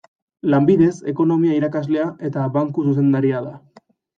[0.53, 3.55] Lanbidez ekonomia irakaslea eta banku zuzendaria da.